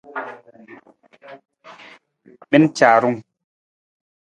[2.49, 3.17] Mi na caarung!